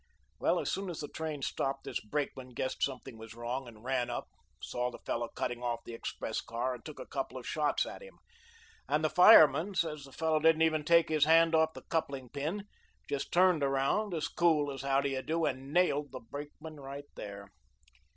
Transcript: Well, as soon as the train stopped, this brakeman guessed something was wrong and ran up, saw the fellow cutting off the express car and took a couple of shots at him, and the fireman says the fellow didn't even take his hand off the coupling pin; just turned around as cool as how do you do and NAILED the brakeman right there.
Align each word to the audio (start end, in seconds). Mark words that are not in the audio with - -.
Well, 0.39 0.59
as 0.59 0.71
soon 0.71 0.89
as 0.89 0.99
the 0.99 1.07
train 1.07 1.43
stopped, 1.43 1.83
this 1.83 1.99
brakeman 1.99 2.55
guessed 2.55 2.81
something 2.81 3.19
was 3.19 3.35
wrong 3.35 3.67
and 3.67 3.83
ran 3.83 4.09
up, 4.09 4.29
saw 4.59 4.89
the 4.89 4.97
fellow 4.97 5.27
cutting 5.27 5.61
off 5.61 5.81
the 5.85 5.93
express 5.93 6.41
car 6.41 6.73
and 6.73 6.83
took 6.83 6.99
a 6.99 7.05
couple 7.05 7.37
of 7.37 7.47
shots 7.47 7.85
at 7.85 8.01
him, 8.01 8.17
and 8.89 9.05
the 9.05 9.11
fireman 9.11 9.75
says 9.75 10.03
the 10.03 10.11
fellow 10.11 10.39
didn't 10.39 10.63
even 10.63 10.83
take 10.83 11.09
his 11.09 11.25
hand 11.25 11.53
off 11.53 11.75
the 11.75 11.83
coupling 11.83 12.29
pin; 12.29 12.65
just 13.07 13.31
turned 13.31 13.61
around 13.61 14.15
as 14.15 14.27
cool 14.27 14.71
as 14.71 14.81
how 14.81 15.01
do 15.01 15.09
you 15.09 15.21
do 15.21 15.45
and 15.45 15.71
NAILED 15.71 16.11
the 16.11 16.19
brakeman 16.19 16.79
right 16.79 17.05
there. 17.13 17.51